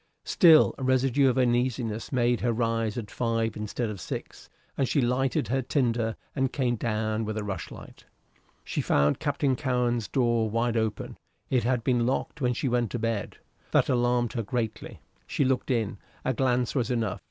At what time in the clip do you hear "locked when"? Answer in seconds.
12.07-12.53